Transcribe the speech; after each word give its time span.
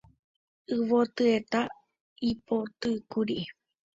Yvotyeta 0.75 1.59
ipotykuru 2.29 3.35